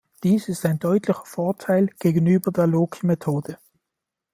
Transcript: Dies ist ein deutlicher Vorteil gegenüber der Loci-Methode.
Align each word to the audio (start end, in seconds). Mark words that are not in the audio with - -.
Dies 0.23 0.49
ist 0.49 0.65
ein 0.65 0.79
deutlicher 0.79 1.25
Vorteil 1.25 1.85
gegenüber 1.99 2.51
der 2.51 2.65
Loci-Methode. 2.65 3.59